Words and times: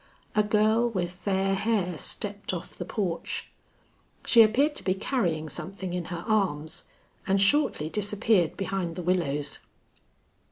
A 0.33 0.41
girl 0.41 0.89
with 0.89 1.11
fair 1.11 1.53
hair 1.53 1.95
stepped 1.95 2.55
off 2.55 2.73
the 2.75 2.85
porch. 2.85 3.51
She 4.25 4.41
appeared 4.41 4.73
to 4.77 4.83
be 4.83 4.95
carrying 4.95 5.47
something 5.47 5.93
in 5.93 6.05
her 6.05 6.25
arms, 6.27 6.85
and 7.27 7.39
shortly 7.39 7.87
disappeared 7.87 8.57
behind 8.57 8.95
the 8.95 9.03
willows. 9.03 9.59